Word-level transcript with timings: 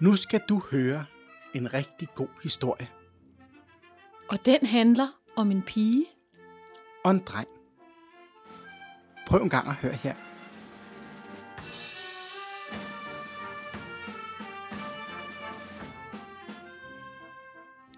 Nu 0.00 0.16
skal 0.16 0.40
du 0.48 0.62
høre 0.70 1.06
en 1.54 1.74
rigtig 1.74 2.08
god 2.14 2.28
historie 2.42 2.88
Og 4.30 4.46
den 4.46 4.66
handler 4.66 5.08
om 5.36 5.50
en 5.50 5.62
pige. 5.62 6.06
og 7.04 7.10
en 7.10 7.18
dreng. 7.18 7.48
Prøv 9.26 9.42
en 9.42 9.50
gang 9.50 9.68
at 9.68 9.74
høre 9.74 9.92
her. 9.92 10.14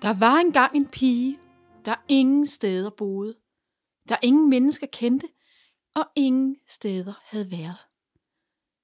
Der 0.02 0.18
var 0.18 0.36
engang 0.40 0.76
en 0.76 0.86
pige, 0.86 1.38
der 1.84 1.94
ingen 2.08 2.46
steder 2.46 2.90
boede. 2.90 3.34
Der 4.08 4.16
ingen 4.22 4.50
mennesker 4.50 4.86
kendte, 4.86 5.26
og 5.94 6.04
ingen 6.16 6.56
steder 6.68 7.12
havde 7.24 7.50
været. 7.50 7.78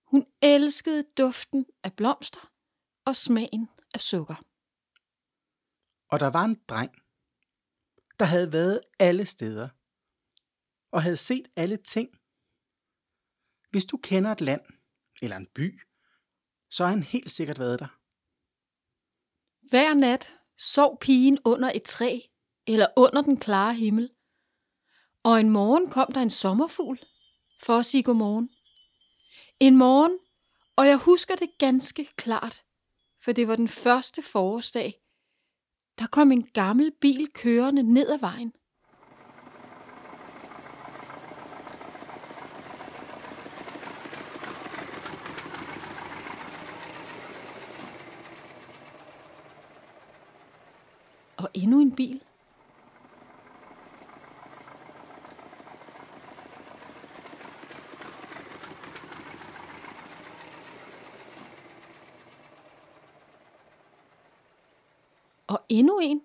Hun 0.06 0.27
elskede 0.42 1.05
duften 1.19 1.66
af 1.84 1.92
blomster 1.92 2.50
og 3.08 3.16
smagen 3.16 3.68
af 3.94 4.00
sukker. 4.00 4.34
Og 6.10 6.20
der 6.20 6.30
var 6.30 6.44
en 6.44 6.60
dreng, 6.68 6.92
der 8.18 8.24
havde 8.24 8.52
været 8.52 8.80
alle 8.98 9.26
steder 9.26 9.68
og 10.92 11.02
havde 11.02 11.16
set 11.16 11.48
alle 11.56 11.76
ting. 11.76 12.08
Hvis 13.70 13.84
du 13.84 13.96
kender 13.96 14.32
et 14.32 14.40
land 14.40 14.60
eller 15.22 15.36
en 15.36 15.46
by, 15.54 15.80
så 16.70 16.84
har 16.84 16.90
han 16.90 17.02
helt 17.02 17.30
sikkert 17.30 17.58
været 17.58 17.80
der. 17.80 17.98
Hver 19.68 19.95
nat 19.95 20.34
sov 20.56 20.98
pigen 21.00 21.38
under 21.45 21.72
et 21.74 21.82
træ 21.82 22.20
eller 22.66 22.86
under 22.96 23.22
den 23.22 23.36
klare 23.36 23.74
himmel. 23.74 24.10
Og 25.22 25.40
en 25.40 25.50
morgen 25.50 25.90
kom 25.90 26.12
der 26.12 26.20
en 26.20 26.30
sommerfugl 26.30 26.98
for 27.60 27.78
at 27.78 27.87
sige 27.87 28.02
godmorgen. 28.02 28.48
En 29.60 29.76
morgen, 29.76 30.18
og 30.76 30.87
jeg 30.87 30.96
husker 30.96 31.37
det 31.37 31.59
ganske 31.59 32.04
klart, 32.04 32.65
for 33.29 33.32
det 33.32 33.48
var 33.48 33.57
den 33.57 33.68
første 33.68 34.23
forårsdag. 34.23 35.01
Der 35.98 36.07
kom 36.07 36.32
en 36.32 36.43
gammel 36.43 36.93
bil 37.01 37.32
kørende 37.32 37.82
ned 37.82 38.09
ad 38.09 38.18
vejen. 38.18 38.52
Og 51.37 51.51
endnu 51.54 51.80
en 51.80 51.96
bil. 51.96 52.27
Og 65.49 65.60
endnu 65.69 65.99
en. 65.99 66.22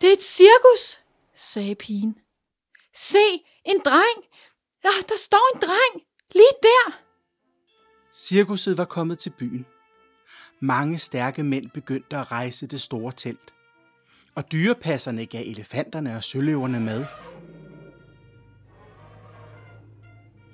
Det 0.00 0.08
er 0.08 0.12
et 0.12 0.22
cirkus, 0.22 1.02
sagde 1.34 1.74
pigen. 1.74 2.18
Se, 2.94 3.18
en 3.64 3.80
dreng. 3.84 4.24
Der, 4.82 4.88
der 5.08 5.16
står 5.16 5.54
en 5.54 5.60
dreng. 5.60 6.06
Lige 6.32 6.54
der. 6.62 7.00
Cirkuset 8.12 8.78
var 8.78 8.84
kommet 8.84 9.18
til 9.18 9.30
byen. 9.30 9.66
Mange 10.60 10.98
stærke 10.98 11.42
mænd 11.42 11.70
begyndte 11.70 12.16
at 12.16 12.32
rejse 12.32 12.66
det 12.66 12.80
store 12.80 13.12
telt. 13.12 13.54
Og 14.36 14.52
dyrepasserne 14.52 15.26
gav 15.26 15.42
elefanterne 15.46 16.16
og 16.16 16.24
søløverne 16.24 16.80
mad. 16.80 17.06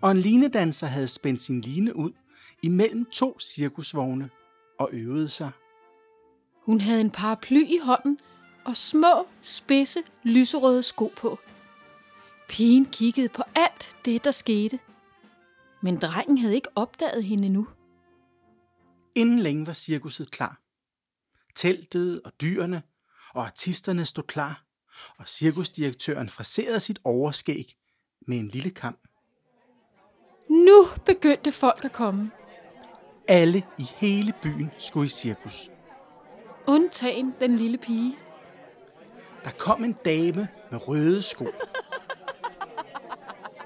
Og 0.03 0.11
en 0.11 0.17
linedanser 0.17 0.87
havde 0.87 1.09
spændt 1.09 1.41
sin 1.41 1.61
line 1.61 1.97
ud 1.97 2.13
imellem 2.63 3.05
to 3.05 3.41
cirkusvogne 3.41 4.31
og 4.79 4.89
øvede 4.93 5.29
sig. 5.29 5.51
Hun 6.65 6.81
havde 6.81 7.01
en 7.01 7.11
paraply 7.11 7.63
i 7.63 7.79
hånden 7.83 8.19
og 8.65 8.77
små, 8.77 9.27
spidse, 9.41 10.01
lyserøde 10.23 10.83
sko 10.83 11.13
på. 11.17 11.39
Pigen 12.49 12.85
kiggede 12.85 13.29
på 13.29 13.43
alt 13.55 13.97
det, 14.05 14.25
der 14.25 14.31
skete. 14.31 14.79
Men 15.83 15.97
drengen 15.97 16.39
havde 16.39 16.55
ikke 16.55 16.69
opdaget 16.75 17.25
hende 17.25 17.49
nu. 17.49 17.69
Inden 19.15 19.39
længe 19.39 19.67
var 19.67 19.73
cirkuset 19.73 20.31
klar. 20.31 20.61
Teltet 21.55 22.23
og 22.25 22.33
dyrene 22.41 22.83
og 23.35 23.47
artisterne 23.47 24.05
stod 24.05 24.25
klar, 24.25 24.65
og 25.19 25.29
cirkusdirektøren 25.29 26.29
fraserede 26.29 26.81
sit 26.81 26.99
overskæg 27.05 27.77
med 28.27 28.39
en 28.39 28.49
lille 28.49 28.71
kam. 28.71 28.97
Nu 30.49 30.85
begyndte 31.05 31.53
folk 31.53 31.85
at 31.85 31.93
komme. 31.93 32.31
Alle 33.29 33.63
i 33.79 33.87
hele 33.97 34.33
byen 34.43 34.71
skulle 34.79 35.07
i 35.07 35.09
cirkus. 35.09 35.71
Undtagen 36.67 37.35
den 37.41 37.57
lille 37.57 37.79
pige. 37.79 38.17
Der 39.45 39.51
kom 39.51 39.85
en 39.85 39.97
dame 40.05 40.49
med 40.71 40.89
røde 40.89 41.23
sko. 41.23 41.45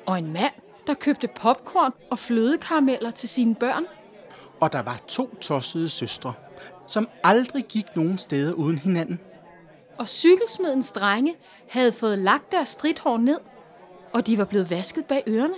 Og 0.07 0.19
en 0.19 0.33
mand, 0.33 0.53
der 0.87 0.95
købte 0.95 1.29
popcorn 1.37 1.93
og 2.11 2.19
flødekarameller 2.19 3.11
til 3.11 3.29
sine 3.29 3.55
børn. 3.55 3.87
Og 4.61 4.73
der 4.73 4.83
var 4.83 5.01
to 5.09 5.35
tossede 5.35 5.89
søstre, 5.89 6.33
som 6.87 7.09
aldrig 7.25 7.65
gik 7.65 7.85
nogen 7.97 8.19
steder 8.19 8.53
uden 8.53 8.79
hinanden. 8.79 9.21
Og 9.99 10.09
cykelsmedens 10.09 10.93
drenge 10.93 11.37
havde 11.69 11.93
fået 11.93 12.19
lagt 12.19 12.53
deres 12.53 12.69
stridthår 12.69 13.19
ned, 13.19 13.39
og 14.13 14.27
de 14.27 14.39
var 14.39 14.45
blevet 14.45 14.71
vasket 14.71 15.05
bag 15.05 15.23
ørerne. 15.29 15.55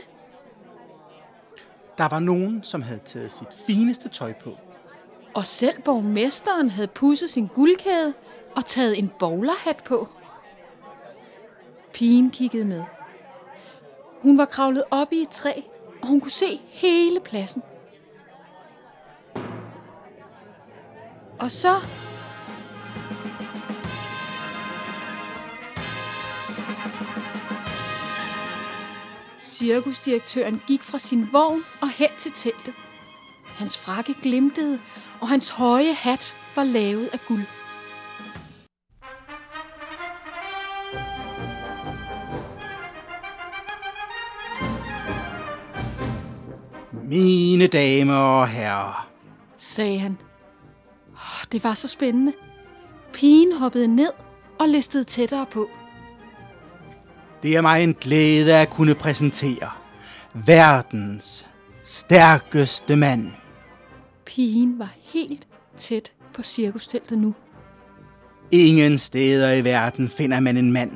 Der 1.98 2.08
var 2.08 2.18
nogen, 2.18 2.64
som 2.64 2.82
havde 2.82 3.00
taget 3.04 3.32
sit 3.32 3.52
fineste 3.66 4.08
tøj 4.08 4.32
på. 4.32 4.50
Og 5.34 5.46
selv 5.46 5.82
borgmesteren 5.82 6.70
havde 6.70 6.88
pudset 6.88 7.30
sin 7.30 7.46
guldkæde 7.46 8.14
og 8.56 8.64
taget 8.64 8.98
en 8.98 9.08
bowlerhat 9.18 9.84
på. 9.84 10.08
Pigen 11.92 12.30
kiggede 12.30 12.64
med. 12.64 12.82
Hun 14.22 14.38
var 14.38 14.44
kravlet 14.44 14.84
op 14.90 15.12
i 15.12 15.22
et 15.22 15.28
træ, 15.28 15.52
og 16.02 16.08
hun 16.08 16.20
kunne 16.20 16.30
se 16.30 16.60
hele 16.64 17.20
pladsen. 17.20 17.62
Og 21.38 21.50
så... 21.50 21.68
Cirkusdirektøren 29.58 30.62
gik 30.66 30.82
fra 30.82 30.98
sin 30.98 31.28
vogn 31.32 31.62
og 31.80 31.90
hen 31.90 32.08
til 32.18 32.32
teltet. 32.32 32.74
Hans 33.44 33.78
frakke 33.78 34.14
glimtede, 34.22 34.80
og 35.20 35.28
hans 35.28 35.48
høje 35.48 35.92
hat 35.92 36.36
var 36.56 36.64
lavet 36.64 37.08
af 37.12 37.18
guld. 37.28 37.44
Mine 47.02 47.66
damer 47.66 48.14
og 48.14 48.48
herrer, 48.48 49.08
sagde 49.56 49.98
han. 49.98 50.18
Det 51.52 51.64
var 51.64 51.74
så 51.74 51.88
spændende. 51.88 52.32
Pigen 53.12 53.52
hoppede 53.52 53.88
ned 53.88 54.12
og 54.58 54.68
listede 54.68 55.04
tættere 55.04 55.46
på. 55.46 55.68
Det 57.42 57.56
er 57.56 57.60
mig 57.60 57.82
en 57.82 57.94
glæde 57.94 58.54
at 58.56 58.70
kunne 58.70 58.94
præsentere 58.94 59.70
verdens 60.34 61.46
stærkeste 61.84 62.96
mand. 62.96 63.30
Pigen 64.26 64.78
var 64.78 64.94
helt 65.02 65.46
tæt 65.78 66.12
på 66.34 66.42
cirkusteltet 66.42 67.18
nu. 67.18 67.34
Ingen 68.50 68.98
steder 68.98 69.52
i 69.52 69.64
verden 69.64 70.08
finder 70.08 70.40
man 70.40 70.56
en 70.56 70.72
mand 70.72 70.90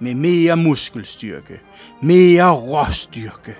med 0.00 0.14
mere 0.14 0.56
muskelstyrke, 0.56 1.60
mere 2.02 2.50
råstyrke. 2.50 3.56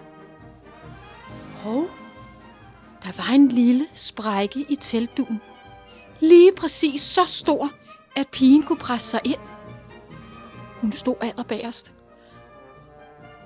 Hov, 1.54 1.86
der 3.02 3.12
var 3.16 3.34
en 3.34 3.48
lille 3.48 3.86
sprække 3.94 4.60
i 4.69 4.76
teltduen. 4.80 5.40
Lige 6.20 6.52
præcis 6.56 7.00
så 7.00 7.25
stor, 7.26 7.70
at 8.16 8.28
pigen 8.32 8.62
kunne 8.62 8.78
presse 8.78 9.08
sig 9.08 9.20
ind. 9.25 9.40
Hun 10.80 10.92
stod 10.92 11.14
allerbagerst. 11.20 11.94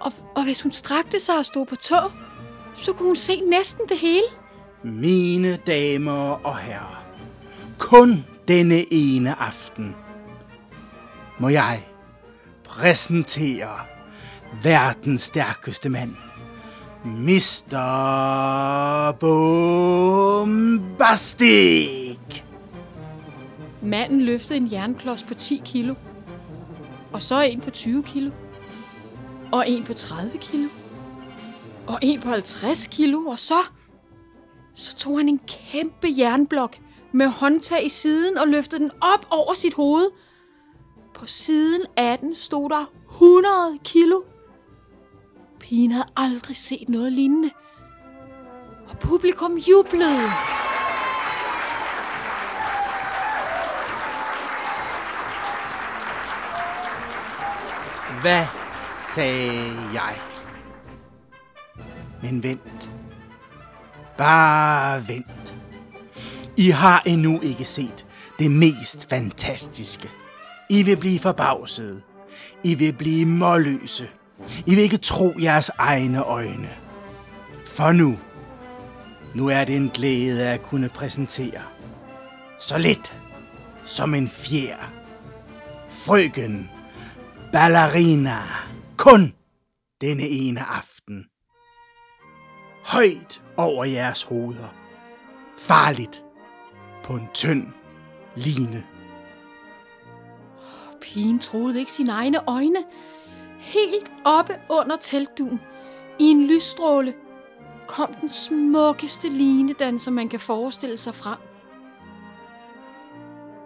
Og, 0.03 0.13
og 0.35 0.45
hvis 0.45 0.63
hun 0.63 0.73
strakte 0.73 1.21
sig 1.21 1.39
og 1.39 1.45
stod 1.45 1.67
på 1.67 1.77
tå, 1.77 1.97
så 2.75 2.93
kunne 2.93 3.07
hun 3.07 3.17
se 3.17 3.41
næsten 3.41 3.89
det 3.89 3.99
hele. 3.99 4.27
Mine 4.85 5.57
damer 5.57 6.47
og 6.47 6.59
herrer, 6.59 7.05
kun 7.79 8.25
denne 8.49 8.93
ene 8.93 9.35
aften 9.35 9.97
må 11.39 11.49
jeg 11.49 11.81
præsentere 12.65 13.79
verdens 14.63 15.23
stærkeste 15.23 15.89
mand, 15.89 16.15
Mr. 17.05 17.77
Bombastic. 19.21 20.83
Manden 23.83 24.23
løftede 24.23 24.57
en 24.57 24.73
jernklods 24.73 25.23
på 25.23 25.35
10 25.35 25.63
kilo. 25.65 25.95
Og 27.13 27.23
så 27.23 27.41
en 27.41 27.61
på 27.61 27.71
20 27.71 28.03
kilo. 28.03 28.31
Og 29.53 29.69
en 29.69 29.85
på 29.85 29.95
30 29.95 30.39
kilo. 30.39 30.69
Og 31.87 31.99
en 32.03 32.21
på 32.21 32.29
50 32.29 32.87
kilo. 32.87 33.27
Og 33.27 33.39
så... 33.39 33.55
Så 34.75 34.97
tog 34.97 35.19
han 35.19 35.29
en 35.29 35.39
kæmpe 35.39 36.09
jernblok 36.19 36.77
med 37.13 37.29
håndtag 37.29 37.87
i 37.87 37.89
siden 37.89 38.39
og 38.39 38.49
løftede 38.49 38.83
den 38.83 38.91
op 39.01 39.27
over 39.31 39.55
sit 39.55 39.75
hoved. 39.75 40.11
På 41.15 41.27
siden 41.27 41.87
af 41.97 42.19
den 42.19 42.35
stod 42.35 42.71
der 42.71 42.93
100 43.11 43.79
kilo. 43.85 44.23
Pigen 45.61 45.93
havde 45.93 46.07
aldrig 46.17 46.57
set 46.57 46.89
noget 46.89 47.13
lignende. 47.13 47.51
Og 48.89 48.99
publikum 48.99 49.57
jublede. 49.57 50.31
Hvad 58.23 58.62
sagde 58.93 59.75
jeg? 59.95 60.17
Men 62.23 62.43
vent. 62.43 62.91
Bare 64.19 65.09
vent. 65.09 65.55
I 66.57 66.71
har 66.71 67.03
endnu 67.07 67.41
ikke 67.41 67.65
set 67.65 68.07
det 68.39 68.51
mest 68.51 69.09
fantastiske. 69.11 70.11
I 70.69 70.83
vil 70.83 70.97
blive 70.97 71.19
forbavset. 71.19 72.03
I 72.65 72.75
vil 72.75 72.93
blive 72.93 73.27
målløse. 73.27 74.09
I 74.67 74.75
vil 74.75 74.83
ikke 74.83 74.97
tro 74.97 75.33
jeres 75.43 75.71
egne 75.79 76.23
øjne. 76.23 76.71
For 77.67 77.93
nu, 77.93 78.19
nu 79.35 79.49
er 79.49 79.65
det 79.65 79.77
en 79.77 79.91
glæde 79.95 80.49
at 80.49 80.63
kunne 80.63 80.89
præsentere. 80.89 81.63
Så 82.59 82.79
lidt 82.79 83.17
som 83.85 84.15
en 84.15 84.29
fjer. 84.29 84.93
Frøken 85.89 86.71
Ballerina. 87.53 88.39
Kun 89.03 89.33
denne 90.01 90.23
ene 90.23 90.61
aften. 90.61 91.27
Højt 92.85 93.43
over 93.57 93.85
jeres 93.85 94.23
hoveder. 94.23 94.69
Farligt 95.59 96.25
på 97.05 97.13
en 97.13 97.29
tynd 97.35 97.67
line. 98.37 98.87
Pigen 101.01 101.39
troede 101.39 101.79
ikke 101.79 101.93
sine 101.93 102.13
egne 102.13 102.49
øjne. 102.49 102.79
Helt 103.59 104.13
oppe 104.25 104.61
under 104.71 104.97
teltduen, 104.97 105.61
i 106.19 106.25
en 106.25 106.47
lysstråle, 106.47 107.15
kom 107.89 108.15
den 108.15 108.29
smukkeste 108.29 109.29
linedanser, 109.29 110.11
man 110.11 110.29
kan 110.29 110.41
forestille 110.41 110.97
sig 110.97 111.15
frem. 111.15 111.39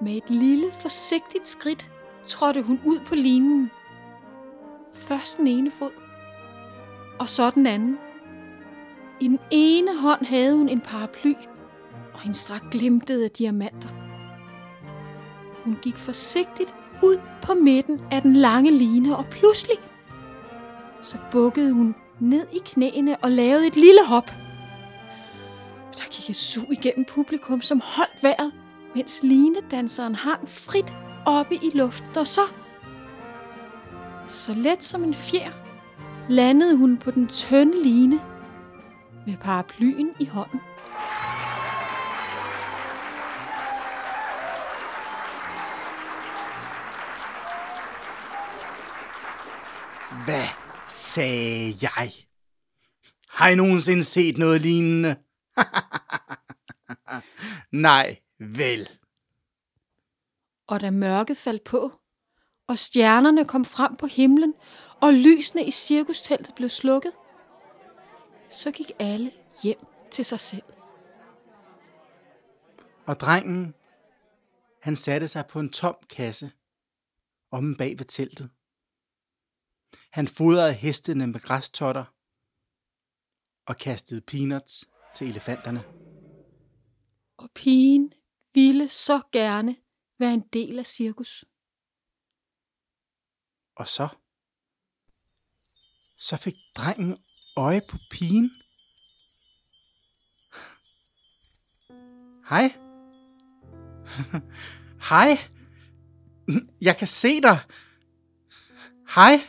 Med 0.03 0.17
et 0.17 0.31
lille, 0.31 0.73
forsigtigt 0.73 1.49
skridt 1.49 1.91
trådte 2.27 2.63
hun 2.63 2.81
ud 2.85 2.99
på 3.07 3.15
linen. 3.15 3.71
Først 5.09 5.39
den 5.39 5.47
ene 5.47 5.71
fod, 5.71 5.91
og 7.19 7.29
så 7.29 7.51
den 7.51 7.67
anden. 7.67 7.99
I 9.21 9.29
den 9.29 9.39
ene 9.51 10.01
hånd 10.01 10.25
havde 10.27 10.57
hun 10.57 10.69
en 10.69 10.81
paraply, 10.81 11.35
og 12.15 12.21
hendes 12.21 12.39
strakt 12.39 12.71
glimtede 12.71 13.25
af 13.25 13.31
diamanter. 13.31 13.89
Hun 15.65 15.79
gik 15.83 15.97
forsigtigt 15.97 16.75
ud 17.03 17.17
på 17.43 17.55
midten 17.55 18.01
af 18.11 18.23
den 18.23 18.37
lange 18.37 18.71
line, 18.71 19.17
og 19.17 19.27
pludselig 19.27 19.77
så 21.01 21.19
bukkede 21.31 21.73
hun 21.73 21.95
ned 22.21 22.47
i 22.53 22.59
knæene 22.65 23.17
og 23.17 23.31
lavede 23.31 23.67
et 23.67 23.77
lille 23.77 24.07
hop. 24.07 24.31
Der 25.97 26.05
gik 26.11 26.31
et 26.31 26.37
sug 26.37 26.73
igennem 26.73 27.05
publikum, 27.05 27.63
som 27.63 27.81
holdt 27.85 28.23
vejret, 28.23 28.53
mens 28.95 29.21
linedanseren 29.23 30.15
hang 30.15 30.49
frit 30.49 30.93
oppe 31.27 31.55
i 31.55 31.71
luften, 31.75 32.17
og 32.17 32.27
så, 32.27 32.41
så 34.29 34.55
let 34.55 34.85
som 34.85 35.05
en 35.05 35.15
fjer, 35.15 35.53
landede 36.31 36.77
hun 36.77 36.99
på 36.99 37.11
den 37.11 37.29
tynde 37.29 37.83
line 37.83 38.21
med 39.27 39.37
paraplyen 39.37 40.15
i 40.21 40.27
hånden. 40.27 40.61
Hvad 50.25 50.49
sagde 50.89 51.73
jeg? 51.83 52.13
Har 53.29 53.49
I 53.49 53.55
nogensinde 53.55 54.05
set 54.05 54.39
noget 54.39 54.61
lignende? 54.61 55.17
Nej, 57.89 58.17
vel. 58.39 58.89
Og 60.67 60.81
da 60.81 60.91
mørket 60.91 61.37
faldt 61.37 61.65
på, 61.65 61.93
og 62.69 62.79
stjernerne 62.79 63.45
kom 63.45 63.65
frem 63.65 63.97
på 63.97 64.07
himlen, 64.07 64.55
og 65.03 65.13
lysene 65.13 65.65
i 65.65 65.71
cirkusteltet 65.71 66.55
blev 66.55 66.69
slukket, 66.69 67.13
så 68.49 68.71
gik 68.71 68.91
alle 68.99 69.33
hjem 69.63 69.87
til 70.11 70.25
sig 70.25 70.41
selv. 70.41 70.63
Og 73.07 73.21
drengen, 73.21 73.75
han 74.83 74.97
satte 74.97 75.29
sig 75.29 75.47
på 75.47 75.61
en 75.61 75.71
tom 75.71 75.97
kasse 76.11 76.51
omme 77.51 77.77
bag 77.77 77.99
ved 77.99 78.05
teltet. 78.05 78.51
Han 80.11 80.29
fodrede 80.29 80.73
hestene 80.73 81.27
med 81.27 81.41
græstotter 81.41 82.05
og 83.67 83.77
kastede 83.77 84.21
peanuts 84.21 84.89
til 85.15 85.29
elefanterne. 85.29 85.85
Og 87.37 87.51
pigen 87.55 88.13
ville 88.55 88.89
så 88.89 89.21
gerne 89.33 89.77
være 90.19 90.35
en 90.35 90.45
del 90.53 90.79
af 90.79 90.87
cirkus. 90.87 91.45
Og 93.77 93.89
så, 93.89 94.09
så 96.19 96.37
fik 96.37 96.55
drengen 96.77 97.17
øje 97.57 97.81
på 97.91 97.97
pigen. 98.11 98.51
Hej. 102.49 102.73
Hej. 105.11 105.39
Jeg 106.81 106.97
kan 106.97 107.07
se 107.07 107.41
dig. 107.41 107.59
Hej. 109.15 109.41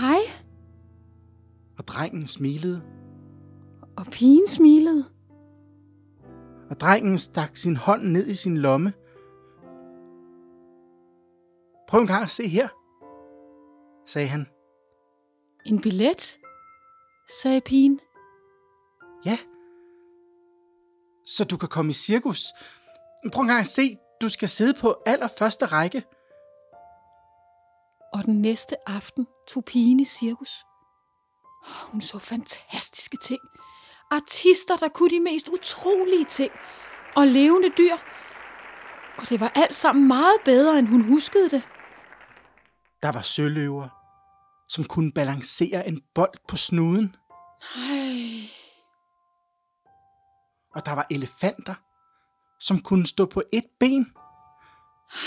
Hej, 0.00 0.18
Og 1.78 1.86
drengen 1.88 2.26
smilede, 2.26 2.82
og 3.96 4.06
pigen 4.06 4.48
smilede. 4.48 5.04
og 6.70 6.80
drengen 6.80 7.18
stak 7.18 7.56
sin 7.56 7.76
hånd 7.76 8.02
ned 8.02 8.26
i 8.26 8.34
sin 8.34 8.58
lomme. 8.58 8.92
Prøv 11.90 12.00
en 12.00 12.06
gang 12.06 12.22
at 12.22 12.30
se 12.30 12.48
her, 12.48 12.68
sagde 14.06 14.28
han. 14.28 14.46
En 15.66 15.80
billet, 15.80 16.38
sagde 17.42 17.60
pigen. 17.60 18.00
Ja, 19.24 19.38
så 21.26 21.44
du 21.44 21.56
kan 21.56 21.68
komme 21.68 21.90
i 21.90 21.92
cirkus. 21.92 22.42
Prøv 23.32 23.42
en 23.42 23.48
gang 23.48 23.60
at 23.60 23.66
se, 23.66 23.96
du 24.20 24.28
skal 24.28 24.48
sidde 24.48 24.74
på 24.80 25.02
allerførste 25.06 25.66
række. 25.66 26.04
Og 28.12 28.24
den 28.24 28.42
næste 28.42 28.88
aften 28.88 29.26
tog 29.48 29.64
pigen 29.64 30.00
i 30.00 30.04
cirkus. 30.04 30.64
Hun 31.92 32.00
så 32.00 32.18
fantastiske 32.18 33.16
ting. 33.22 33.40
Artister, 34.10 34.76
der 34.76 34.88
kunne 34.88 35.10
de 35.10 35.20
mest 35.20 35.48
utrolige 35.48 36.24
ting. 36.24 36.52
Og 37.16 37.26
levende 37.26 37.70
dyr. 37.78 37.96
Og 39.18 39.28
det 39.28 39.40
var 39.40 39.52
alt 39.54 39.74
sammen 39.74 40.08
meget 40.08 40.36
bedre, 40.44 40.78
end 40.78 40.88
hun 40.88 41.00
huskede 41.02 41.50
det. 41.50 41.62
Der 43.02 43.12
var 43.12 43.22
søløver, 43.22 43.88
som 44.68 44.84
kunne 44.84 45.12
balancere 45.12 45.88
en 45.88 46.02
bold 46.14 46.34
på 46.48 46.56
snuden. 46.56 47.16
Ej, 47.76 48.48
Og 50.74 50.86
der 50.86 50.92
var 50.92 51.06
elefanter, 51.10 51.74
som 52.60 52.80
kunne 52.80 53.06
stå 53.06 53.26
på 53.26 53.42
et 53.52 53.64
ben. 53.80 54.06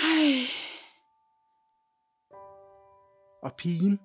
ej. 0.03 0.47
Og 3.43 3.53
pigen, 3.57 3.99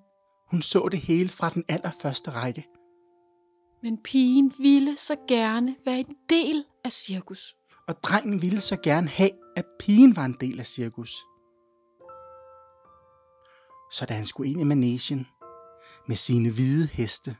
hun 0.51 0.61
så 0.61 0.89
det 0.91 0.99
hele 0.99 1.29
fra 1.29 1.49
den 1.49 1.63
allerførste 1.69 2.31
række. 2.31 2.67
Men 3.83 4.03
pigen 4.03 4.53
ville 4.57 4.97
så 4.97 5.15
gerne 5.27 5.75
være 5.85 5.99
en 5.99 6.15
del 6.29 6.65
af 6.83 6.91
cirkus. 6.91 7.55
Og 7.87 8.03
drengen 8.03 8.41
ville 8.41 8.61
så 8.61 8.77
gerne 8.83 9.09
have, 9.09 9.31
at 9.55 9.65
pigen 9.79 10.15
var 10.15 10.25
en 10.25 10.37
del 10.41 10.59
af 10.59 10.65
cirkus. 10.65 11.15
Så 13.91 14.05
da 14.05 14.13
han 14.13 14.25
skulle 14.25 14.51
ind 14.51 14.61
i 14.61 14.63
managen 14.63 15.27
med 16.07 16.15
sine 16.15 16.49
hvide 16.51 16.87
heste, 16.87 17.35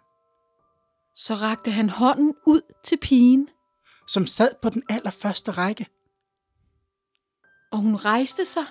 Så 1.15 1.33
rakte 1.33 1.71
han 1.71 1.89
hånden 1.89 2.35
ud 2.47 2.61
til 2.83 2.97
pigen, 2.97 3.49
som 4.07 4.27
sad 4.27 4.51
på 4.61 4.69
den 4.69 4.83
allerførste 4.89 5.51
række, 5.51 5.85
og 7.71 7.77
hun 7.77 7.95
rejste 7.95 8.45
sig 8.45 8.65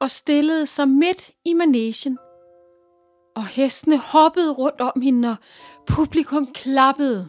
og 0.00 0.10
stillede 0.10 0.66
sig 0.66 0.88
midt 0.88 1.30
i 1.44 1.54
managen. 1.54 2.18
Og 3.36 3.46
hestene 3.46 3.98
hoppede 3.98 4.52
rundt 4.52 4.80
om 4.80 5.00
hende, 5.00 5.28
og 5.28 5.36
publikum 5.86 6.52
klappede. 6.52 7.28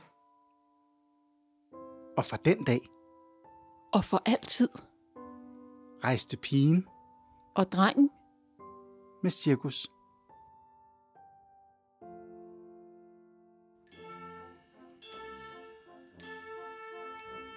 og 2.18 2.26
fra 2.26 2.38
den 2.46 2.64
dag, 2.64 2.82
Og 3.94 4.04
for 4.04 4.22
altid 4.26 4.70
rejste 6.04 6.38
pigen 6.38 6.88
Og 7.56 7.72
drengen 7.72 8.10
med 9.24 9.32
cirkus. 9.32 9.88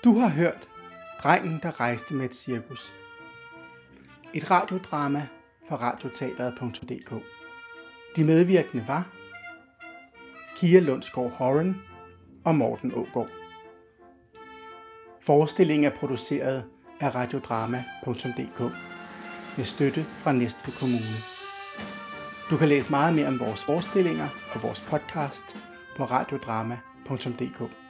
Du 0.04 0.18
har 0.18 0.28
hørt 0.28 0.68
Drengen, 1.22 1.60
der 1.62 1.80
rejste 1.80 2.14
med 2.14 2.24
et 2.24 2.34
cirkus. 2.34 2.94
Et 4.34 4.50
radiodrama 4.50 5.26
fra 5.68 5.76
radioteateret.dk. 5.76 7.24
De 8.16 8.24
medvirkende 8.24 8.84
var 8.88 9.08
Kia 10.56 10.80
Lundsgaard 10.80 11.30
Horren 11.30 11.76
og 12.44 12.54
Morten 12.54 12.92
Ågaard. 12.94 13.30
Forestillingen 15.20 15.92
er 15.92 15.96
produceret 15.96 16.64
af 17.00 17.14
radiodrama.dk 17.14 18.60
med 19.56 19.64
støtte 19.64 20.04
fra 20.04 20.32
Næstved 20.32 20.74
Kommune. 20.74 21.35
Du 22.50 22.56
kan 22.56 22.68
læse 22.68 22.90
meget 22.90 23.14
mere 23.14 23.26
om 23.26 23.40
vores 23.40 23.64
forestillinger 23.64 24.28
og 24.52 24.62
vores 24.62 24.80
podcast 24.80 25.56
på 25.96 26.04
radiodrama.dk. 26.04 27.85